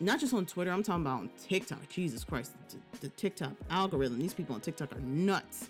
not 0.00 0.18
just 0.18 0.32
on 0.32 0.46
Twitter, 0.46 0.70
I'm 0.70 0.82
talking 0.82 1.02
about 1.02 1.20
on 1.20 1.30
TikTok. 1.46 1.88
Jesus 1.88 2.24
Christ, 2.24 2.52
the, 3.00 3.08
TikTok 3.10 3.52
algorithm. 3.68 4.18
These 4.18 4.34
people 4.34 4.54
on 4.54 4.60
TikTok 4.60 4.96
are 4.96 5.00
nuts. 5.00 5.68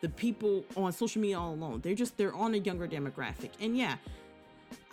The 0.00 0.08
people 0.08 0.64
on 0.76 0.92
social 0.92 1.20
media 1.20 1.38
all 1.38 1.54
alone, 1.54 1.80
they're 1.82 1.94
just 1.94 2.16
they're 2.16 2.34
on 2.34 2.54
a 2.54 2.58
younger 2.58 2.86
demographic. 2.86 3.50
And 3.60 3.76
yeah, 3.76 3.96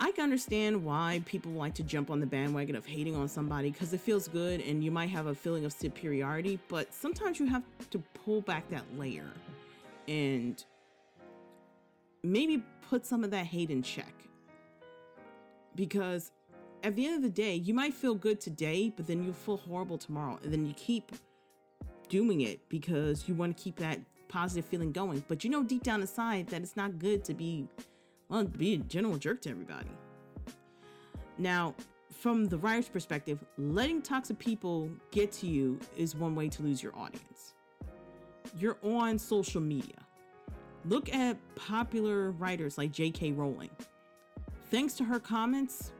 I 0.00 0.10
can 0.12 0.24
understand 0.24 0.84
why 0.84 1.22
people 1.26 1.52
like 1.52 1.74
to 1.74 1.82
jump 1.82 2.10
on 2.10 2.20
the 2.20 2.26
bandwagon 2.26 2.76
of 2.76 2.86
hating 2.86 3.14
on 3.14 3.28
somebody 3.28 3.70
because 3.70 3.92
it 3.92 4.00
feels 4.00 4.28
good 4.28 4.60
and 4.60 4.82
you 4.82 4.90
might 4.90 5.10
have 5.10 5.26
a 5.26 5.34
feeling 5.34 5.64
of 5.64 5.72
superiority, 5.72 6.58
but 6.68 6.92
sometimes 6.92 7.38
you 7.38 7.46
have 7.46 7.62
to 7.90 7.98
pull 8.24 8.40
back 8.40 8.68
that 8.70 8.84
layer 8.96 9.30
and 10.08 10.64
maybe 12.22 12.62
put 12.88 13.06
some 13.06 13.24
of 13.24 13.30
that 13.30 13.46
hate 13.46 13.70
in 13.70 13.82
check. 13.82 14.12
Because 15.74 16.32
at 16.82 16.94
the 16.96 17.06
end 17.06 17.16
of 17.16 17.22
the 17.22 17.28
day, 17.28 17.54
you 17.54 17.74
might 17.74 17.94
feel 17.94 18.14
good 18.14 18.40
today, 18.40 18.92
but 18.94 19.06
then 19.06 19.24
you 19.24 19.32
feel 19.32 19.56
horrible 19.56 19.98
tomorrow. 19.98 20.38
And 20.42 20.52
then 20.52 20.66
you 20.66 20.74
keep 20.74 21.12
doing 22.08 22.42
it 22.42 22.60
because 22.68 23.28
you 23.28 23.34
want 23.34 23.56
to 23.56 23.62
keep 23.62 23.76
that 23.76 24.00
positive 24.28 24.64
feeling 24.64 24.92
going. 24.92 25.24
But 25.28 25.44
you 25.44 25.50
know 25.50 25.62
deep 25.62 25.82
down 25.82 26.00
inside 26.00 26.48
that 26.48 26.62
it's 26.62 26.76
not 26.76 26.98
good 26.98 27.24
to 27.24 27.34
be 27.34 27.66
well, 28.28 28.44
be 28.44 28.74
a 28.74 28.78
general 28.78 29.16
jerk 29.16 29.40
to 29.42 29.50
everybody. 29.50 29.90
Now, 31.38 31.74
from 32.10 32.46
the 32.46 32.56
writer's 32.58 32.88
perspective, 32.88 33.44
letting 33.56 34.02
toxic 34.02 34.38
people 34.38 34.90
get 35.10 35.30
to 35.32 35.46
you 35.46 35.78
is 35.96 36.16
one 36.16 36.34
way 36.34 36.48
to 36.48 36.62
lose 36.62 36.82
your 36.82 36.96
audience. 36.96 37.54
You're 38.58 38.78
on 38.82 39.18
social 39.18 39.60
media. 39.60 39.96
Look 40.86 41.12
at 41.14 41.36
popular 41.54 42.30
writers 42.32 42.78
like 42.78 42.90
J.K. 42.90 43.32
Rowling. 43.32 43.70
Thanks 44.70 44.94
to 44.94 45.04
her 45.04 45.20
comments, 45.20 45.92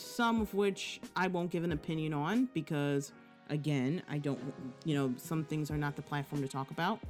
some 0.00 0.40
of 0.40 0.54
which 0.54 1.00
I 1.16 1.28
won't 1.28 1.50
give 1.50 1.64
an 1.64 1.72
opinion 1.72 2.12
on 2.12 2.48
because, 2.54 3.12
again, 3.50 4.02
I 4.10 4.18
don't, 4.18 4.40
you 4.84 4.94
know, 4.94 5.14
some 5.16 5.44
things 5.44 5.70
are 5.70 5.76
not 5.76 5.96
the 5.96 6.02
platform 6.02 6.42
to 6.42 6.48
talk 6.48 6.70
about. 6.70 7.00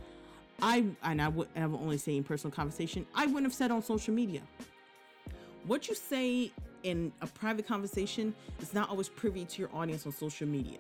I 0.60 0.84
and 1.02 1.22
I 1.22 1.28
would 1.28 1.48
will 1.54 1.80
only 1.80 1.98
say 1.98 2.16
in 2.16 2.24
personal 2.24 2.54
conversation, 2.54 3.06
I 3.14 3.26
wouldn't 3.26 3.44
have 3.44 3.54
said 3.54 3.70
on 3.70 3.82
social 3.82 4.12
media. 4.12 4.42
What 5.66 5.88
you 5.88 5.94
say 5.94 6.50
in 6.82 7.12
a 7.20 7.26
private 7.26 7.66
conversation 7.66 8.34
is 8.60 8.74
not 8.74 8.88
always 8.88 9.08
privy 9.08 9.44
to 9.44 9.60
your 9.60 9.70
audience 9.74 10.06
on 10.06 10.12
social 10.12 10.46
media. 10.46 10.78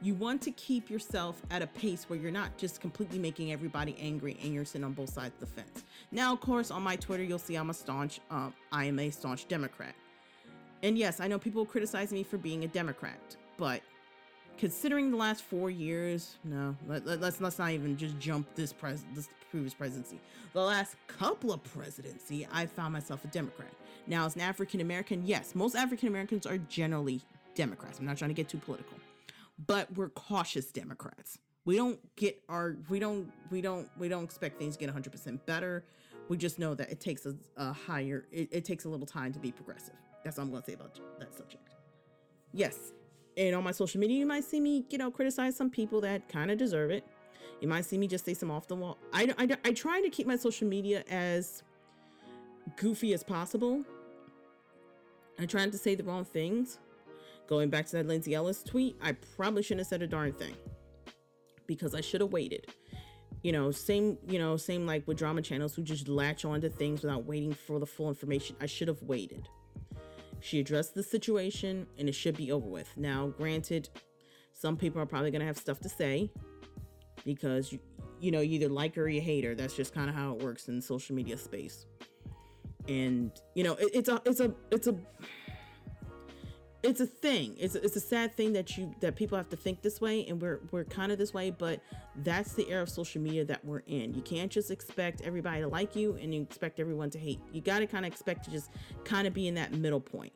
You 0.00 0.14
want 0.14 0.42
to 0.42 0.50
keep 0.52 0.90
yourself 0.90 1.40
at 1.50 1.62
a 1.62 1.66
pace 1.68 2.06
where 2.08 2.18
you're 2.18 2.32
not 2.32 2.56
just 2.58 2.80
completely 2.80 3.20
making 3.20 3.52
everybody 3.52 3.96
angry 4.00 4.36
and 4.42 4.52
you're 4.52 4.64
sitting 4.64 4.84
on 4.84 4.94
both 4.94 5.10
sides 5.10 5.34
of 5.40 5.40
the 5.40 5.46
fence. 5.46 5.84
Now, 6.10 6.32
of 6.32 6.40
course, 6.40 6.72
on 6.72 6.82
my 6.82 6.96
Twitter, 6.96 7.22
you'll 7.22 7.38
see 7.38 7.54
I'm 7.54 7.70
a 7.70 7.74
staunch, 7.74 8.18
um, 8.30 8.52
I 8.72 8.86
am 8.86 8.98
a 8.98 9.10
staunch 9.10 9.46
Democrat. 9.46 9.94
And 10.82 10.98
yes, 10.98 11.20
I 11.20 11.28
know 11.28 11.38
people 11.38 11.64
criticize 11.64 12.12
me 12.12 12.22
for 12.22 12.38
being 12.38 12.64
a 12.64 12.68
Democrat, 12.68 13.36
but 13.56 13.82
considering 14.58 15.10
the 15.10 15.16
last 15.16 15.42
four 15.42 15.70
years, 15.70 16.36
no, 16.44 16.76
let, 16.88 17.06
us 17.06 17.18
let's, 17.20 17.40
let's 17.40 17.58
not 17.58 17.70
even 17.70 17.96
just 17.96 18.18
jump 18.18 18.52
this 18.54 18.72
pres 18.72 19.04
this 19.14 19.28
previous 19.50 19.74
presidency. 19.74 20.18
The 20.54 20.60
last 20.60 20.96
couple 21.06 21.52
of 21.52 21.62
presidency, 21.62 22.48
I 22.52 22.66
found 22.66 22.92
myself 22.92 23.24
a 23.24 23.28
Democrat. 23.28 23.72
Now, 24.06 24.26
as 24.26 24.34
an 24.34 24.40
African 24.40 24.80
American, 24.80 25.24
yes, 25.24 25.54
most 25.54 25.76
African 25.76 26.08
Americans 26.08 26.46
are 26.46 26.58
generally 26.58 27.20
Democrats. 27.54 27.98
I'm 27.98 28.06
not 28.06 28.18
trying 28.18 28.30
to 28.30 28.34
get 28.34 28.48
too 28.48 28.58
political, 28.58 28.98
but 29.66 29.92
we're 29.96 30.08
cautious 30.08 30.66
Democrats. 30.72 31.38
We 31.64 31.76
don't 31.76 32.00
get 32.16 32.42
our 32.48 32.76
we 32.88 32.98
don't 32.98 33.30
we 33.50 33.60
don't 33.60 33.88
we 33.98 34.08
don't 34.08 34.24
expect 34.24 34.58
things 34.58 34.76
to 34.76 34.84
get 34.84 34.94
100% 34.94 35.46
better. 35.46 35.84
We 36.28 36.36
just 36.36 36.58
know 36.58 36.74
that 36.74 36.90
it 36.90 36.98
takes 36.98 37.24
a, 37.26 37.36
a 37.56 37.72
higher 37.72 38.26
it, 38.32 38.48
it 38.50 38.64
takes 38.64 38.84
a 38.84 38.88
little 38.88 39.06
time 39.06 39.32
to 39.32 39.38
be 39.38 39.52
progressive. 39.52 39.94
That's 40.24 40.38
all 40.38 40.44
I'm 40.44 40.50
going 40.50 40.62
to 40.62 40.70
say 40.70 40.74
about 40.74 40.98
that 41.18 41.34
subject. 41.34 41.68
Yes, 42.52 42.92
and 43.36 43.54
on 43.54 43.64
my 43.64 43.72
social 43.72 44.00
media, 44.00 44.18
you 44.18 44.26
might 44.26 44.44
see 44.44 44.60
me, 44.60 44.84
you 44.90 44.98
know, 44.98 45.10
criticize 45.10 45.56
some 45.56 45.70
people 45.70 46.00
that 46.02 46.28
kind 46.28 46.50
of 46.50 46.58
deserve 46.58 46.90
it. 46.90 47.04
You 47.60 47.68
might 47.68 47.84
see 47.84 47.96
me 47.96 48.06
just 48.06 48.24
say 48.24 48.34
some 48.34 48.50
off 48.50 48.66
the 48.66 48.74
wall. 48.74 48.98
I, 49.12 49.32
I, 49.38 49.56
I 49.64 49.72
try 49.72 50.00
to 50.00 50.10
keep 50.10 50.26
my 50.26 50.36
social 50.36 50.66
media 50.68 51.04
as 51.08 51.62
goofy 52.76 53.14
as 53.14 53.22
possible. 53.22 53.84
I 55.38 55.46
try 55.46 55.64
not 55.64 55.72
to 55.72 55.78
say 55.78 55.94
the 55.94 56.04
wrong 56.04 56.24
things. 56.24 56.78
Going 57.48 57.70
back 57.70 57.86
to 57.86 57.92
that 57.96 58.06
Lindsay 58.06 58.34
Ellis 58.34 58.62
tweet, 58.62 58.96
I 59.02 59.12
probably 59.12 59.62
shouldn't 59.62 59.80
have 59.80 59.88
said 59.88 60.02
a 60.02 60.06
darn 60.06 60.32
thing 60.32 60.54
because 61.66 61.94
I 61.94 62.00
should 62.00 62.20
have 62.20 62.32
waited. 62.32 62.66
You 63.42 63.52
know, 63.52 63.70
same, 63.70 64.18
you 64.28 64.38
know, 64.38 64.56
same 64.56 64.86
like 64.86 65.06
with 65.06 65.18
drama 65.18 65.42
channels 65.42 65.74
who 65.74 65.82
just 65.82 66.08
latch 66.08 66.44
on 66.44 66.60
to 66.60 66.68
things 66.68 67.02
without 67.02 67.24
waiting 67.24 67.52
for 67.52 67.80
the 67.80 67.86
full 67.86 68.08
information. 68.08 68.56
I 68.60 68.66
should 68.66 68.88
have 68.88 69.02
waited. 69.02 69.48
She 70.42 70.58
addressed 70.58 70.94
the 70.94 71.02
situation 71.02 71.86
and 71.98 72.08
it 72.08 72.14
should 72.14 72.36
be 72.36 72.50
over 72.50 72.66
with. 72.66 72.88
Now, 72.96 73.28
granted, 73.28 73.88
some 74.52 74.76
people 74.76 75.00
are 75.00 75.06
probably 75.06 75.30
going 75.30 75.40
to 75.40 75.46
have 75.46 75.56
stuff 75.56 75.80
to 75.80 75.88
say 75.88 76.30
because 77.24 77.72
you, 77.72 77.78
you 78.20 78.32
know, 78.32 78.40
you 78.40 78.56
either 78.56 78.68
like 78.68 78.96
her 78.96 79.04
or 79.04 79.08
you 79.08 79.20
hate 79.20 79.44
her. 79.44 79.54
That's 79.54 79.74
just 79.74 79.94
kind 79.94 80.10
of 80.10 80.16
how 80.16 80.34
it 80.34 80.42
works 80.42 80.68
in 80.68 80.82
social 80.82 81.14
media 81.14 81.36
space. 81.38 81.86
And, 82.88 83.30
you 83.54 83.62
know, 83.62 83.74
it, 83.74 83.90
it's 83.94 84.08
a, 84.08 84.20
it's 84.24 84.40
a, 84.40 84.52
it's 84.72 84.88
a, 84.88 84.96
it's 86.82 87.00
a 87.00 87.06
thing. 87.06 87.56
It's 87.58 87.74
a, 87.74 87.84
it's 87.84 87.96
a 87.96 88.00
sad 88.00 88.34
thing 88.34 88.52
that 88.54 88.76
you 88.76 88.94
that 89.00 89.14
people 89.16 89.38
have 89.38 89.48
to 89.50 89.56
think 89.56 89.82
this 89.82 90.00
way, 90.00 90.26
and 90.26 90.40
we're 90.40 90.60
we're 90.70 90.84
kind 90.84 91.12
of 91.12 91.18
this 91.18 91.32
way. 91.32 91.50
But 91.50 91.80
that's 92.16 92.54
the 92.54 92.68
era 92.68 92.82
of 92.82 92.88
social 92.88 93.22
media 93.22 93.44
that 93.44 93.64
we're 93.64 93.82
in. 93.86 94.14
You 94.14 94.22
can't 94.22 94.50
just 94.50 94.70
expect 94.70 95.20
everybody 95.22 95.60
to 95.60 95.68
like 95.68 95.94
you, 95.94 96.16
and 96.20 96.34
you 96.34 96.42
expect 96.42 96.80
everyone 96.80 97.10
to 97.10 97.18
hate. 97.18 97.40
You 97.52 97.60
got 97.60 97.80
to 97.80 97.86
kind 97.86 98.04
of 98.04 98.12
expect 98.12 98.44
to 98.44 98.50
just 98.50 98.70
kind 99.04 99.26
of 99.26 99.34
be 99.34 99.46
in 99.46 99.54
that 99.54 99.72
middle 99.72 100.00
point. 100.00 100.32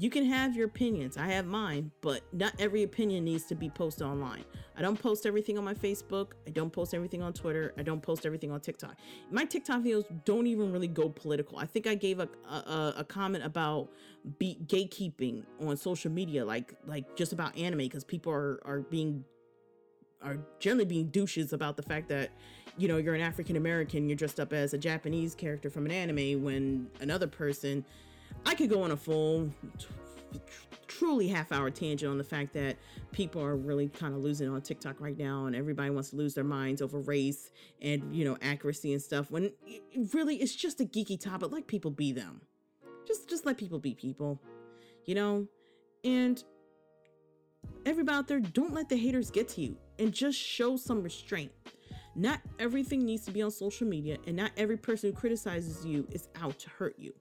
You 0.00 0.08
can 0.08 0.24
have 0.24 0.56
your 0.56 0.64
opinions. 0.64 1.18
I 1.18 1.26
have 1.26 1.44
mine, 1.44 1.90
but 2.00 2.22
not 2.32 2.54
every 2.58 2.84
opinion 2.84 3.22
needs 3.22 3.44
to 3.44 3.54
be 3.54 3.68
posted 3.68 4.06
online. 4.06 4.46
I 4.74 4.80
don't 4.80 4.98
post 4.98 5.26
everything 5.26 5.58
on 5.58 5.64
my 5.64 5.74
Facebook. 5.74 6.28
I 6.46 6.50
don't 6.52 6.72
post 6.72 6.94
everything 6.94 7.20
on 7.20 7.34
Twitter. 7.34 7.74
I 7.76 7.82
don't 7.82 8.00
post 8.00 8.24
everything 8.24 8.50
on 8.50 8.60
TikTok. 8.60 8.96
My 9.30 9.44
TikTok 9.44 9.82
videos 9.82 10.06
don't 10.24 10.46
even 10.46 10.72
really 10.72 10.88
go 10.88 11.10
political. 11.10 11.58
I 11.58 11.66
think 11.66 11.86
I 11.86 11.94
gave 11.96 12.18
a 12.18 12.30
a, 12.48 12.94
a 12.96 13.04
comment 13.04 13.44
about 13.44 13.90
be 14.38 14.56
gatekeeping 14.64 15.44
on 15.60 15.76
social 15.76 16.10
media, 16.10 16.46
like 16.46 16.72
like 16.86 17.14
just 17.14 17.34
about 17.34 17.54
anime, 17.58 17.80
because 17.80 18.02
people 18.02 18.32
are 18.32 18.58
are 18.64 18.80
being 18.80 19.22
are 20.22 20.38
generally 20.60 20.86
being 20.86 21.08
douches 21.08 21.52
about 21.52 21.76
the 21.76 21.82
fact 21.82 22.08
that 22.08 22.30
you 22.78 22.88
know 22.88 22.96
you're 22.96 23.14
an 23.14 23.20
African 23.20 23.56
American, 23.56 24.08
you're 24.08 24.16
dressed 24.16 24.40
up 24.40 24.54
as 24.54 24.72
a 24.72 24.78
Japanese 24.78 25.34
character 25.34 25.68
from 25.68 25.84
an 25.84 25.92
anime 25.92 26.42
when 26.42 26.88
another 27.00 27.26
person 27.26 27.84
I 28.46 28.54
could 28.54 28.70
go 28.70 28.82
on 28.82 28.90
a 28.90 28.96
full 28.96 29.50
truly 30.86 31.28
half 31.28 31.52
hour 31.52 31.70
tangent 31.70 32.10
on 32.10 32.18
the 32.18 32.24
fact 32.24 32.52
that 32.52 32.76
people 33.12 33.42
are 33.42 33.56
really 33.56 33.88
kind 33.88 34.14
of 34.14 34.22
losing 34.22 34.48
on 34.48 34.60
TikTok 34.60 35.00
right 35.00 35.16
now 35.16 35.46
and 35.46 35.56
everybody 35.56 35.90
wants 35.90 36.10
to 36.10 36.16
lose 36.16 36.34
their 36.34 36.44
minds 36.44 36.82
over 36.82 36.98
race 36.98 37.50
and, 37.80 38.14
you 38.14 38.24
know, 38.24 38.36
accuracy 38.42 38.92
and 38.92 39.00
stuff 39.00 39.30
when 39.30 39.44
it 39.66 39.82
really 40.12 40.36
it's 40.36 40.54
just 40.54 40.80
a 40.80 40.84
geeky 40.84 41.18
topic. 41.18 41.52
Let 41.52 41.66
people 41.66 41.90
be 41.90 42.12
them. 42.12 42.40
Just 43.06 43.28
just 43.28 43.46
let 43.46 43.56
people 43.56 43.78
be 43.78 43.94
people. 43.94 44.40
You 45.06 45.14
know? 45.14 45.46
And 46.04 46.42
everybody 47.86 48.18
out 48.18 48.28
there, 48.28 48.40
don't 48.40 48.74
let 48.74 48.88
the 48.88 48.96
haters 48.96 49.30
get 49.30 49.48
to 49.50 49.60
you 49.60 49.76
and 49.98 50.12
just 50.12 50.38
show 50.38 50.76
some 50.76 51.02
restraint. 51.02 51.52
Not 52.16 52.40
everything 52.58 53.04
needs 53.04 53.24
to 53.26 53.30
be 53.30 53.42
on 53.42 53.50
social 53.50 53.86
media, 53.86 54.18
and 54.26 54.36
not 54.36 54.50
every 54.56 54.76
person 54.76 55.10
who 55.10 55.16
criticizes 55.16 55.86
you 55.86 56.06
is 56.10 56.28
out 56.42 56.58
to 56.58 56.70
hurt 56.70 56.96
you. 56.98 57.14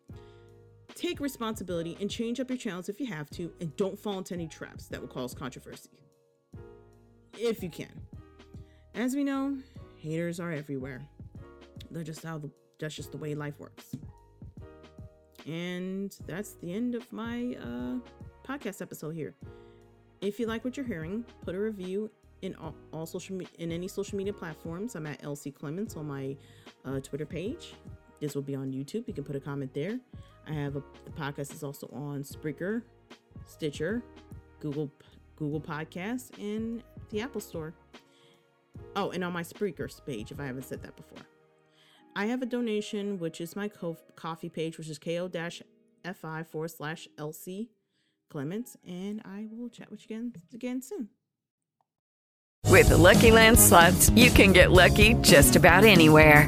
Take 0.99 1.21
responsibility 1.21 1.95
and 2.01 2.11
change 2.11 2.41
up 2.41 2.49
your 2.49 2.57
channels 2.57 2.89
if 2.89 2.99
you 2.99 3.05
have 3.05 3.29
to, 3.29 3.49
and 3.61 3.73
don't 3.77 3.97
fall 3.97 4.17
into 4.17 4.33
any 4.33 4.49
traps 4.49 4.87
that 4.87 4.99
will 4.99 5.07
cause 5.07 5.33
controversy. 5.33 5.91
If 7.37 7.63
you 7.63 7.69
can. 7.69 8.01
As 8.95 9.15
we 9.15 9.23
know, 9.23 9.57
haters 9.95 10.41
are 10.41 10.51
everywhere. 10.51 11.01
They're 11.89 12.03
just 12.03 12.21
how 12.21 12.37
the, 12.37 12.51
that's 12.81 12.95
just 12.95 13.13
the 13.13 13.17
way 13.17 13.33
life 13.33 13.57
works. 13.61 13.95
And 15.47 16.13
that's 16.27 16.55
the 16.55 16.73
end 16.73 16.95
of 16.95 17.09
my 17.13 17.55
uh, 17.63 17.99
podcast 18.45 18.81
episode 18.81 19.11
here. 19.11 19.35
If 20.19 20.37
you 20.37 20.47
like 20.47 20.65
what 20.65 20.75
you're 20.75 20.85
hearing, 20.85 21.23
put 21.45 21.55
a 21.55 21.59
review 21.61 22.11
in 22.41 22.55
all, 22.55 22.75
all 22.91 23.05
social 23.05 23.37
me- 23.37 23.47
in 23.57 23.71
any 23.71 23.87
social 23.87 24.17
media 24.17 24.33
platforms. 24.33 24.95
I'm 24.95 25.07
at 25.07 25.21
LC 25.21 25.55
Clements 25.55 25.95
on 25.95 26.09
my 26.09 26.35
uh, 26.83 26.99
Twitter 26.99 27.25
page. 27.25 27.73
This 28.19 28.35
will 28.35 28.41
be 28.41 28.53
on 28.53 28.73
YouTube. 28.73 29.07
You 29.07 29.13
can 29.13 29.23
put 29.23 29.37
a 29.37 29.39
comment 29.39 29.73
there. 29.73 29.97
I 30.49 30.53
have 30.53 30.75
a, 30.75 30.83
the 31.05 31.11
podcast 31.11 31.53
is 31.53 31.63
also 31.63 31.87
on 31.93 32.23
Spreaker, 32.23 32.81
Stitcher, 33.45 34.03
Google 34.59 34.91
Google 35.35 35.61
Podcasts, 35.61 36.37
and 36.37 36.83
the 37.11 37.21
Apple 37.21 37.41
Store. 37.41 37.73
Oh, 38.95 39.11
and 39.11 39.23
on 39.23 39.31
my 39.31 39.43
Spreaker 39.43 39.89
page, 40.05 40.31
if 40.31 40.39
I 40.39 40.45
haven't 40.45 40.63
said 40.63 40.81
that 40.83 40.95
before. 40.95 41.19
I 42.15 42.25
have 42.25 42.41
a 42.41 42.45
donation, 42.45 43.19
which 43.19 43.39
is 43.39 43.55
my 43.55 43.69
co- 43.69 43.97
coffee 44.15 44.49
page, 44.49 44.77
which 44.77 44.89
is 44.89 44.99
ko-fi 44.99 46.43
forward 46.43 46.71
slash 46.71 47.07
LC 47.17 47.69
Clements, 48.29 48.75
and 48.85 49.21
I 49.23 49.47
will 49.51 49.69
chat 49.69 49.89
with 49.89 50.01
you 50.09 50.15
again, 50.15 50.33
again 50.53 50.81
soon. 50.81 51.09
With 52.65 52.89
the 52.89 52.97
Lucky 52.97 53.31
Land 53.31 53.57
slots, 53.59 54.09
you 54.11 54.29
can 54.29 54.51
get 54.51 54.71
lucky 54.71 55.15
just 55.15 55.55
about 55.55 55.83
anywhere. 55.83 56.47